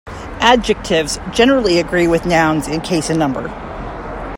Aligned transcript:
Adjectives 0.39 1.19
generally 1.31 1.77
agree 1.79 2.07
with 2.07 2.25
nouns 2.25 2.67
in 2.67 2.81
case 2.81 3.11
and 3.11 3.19
number. 3.19 3.49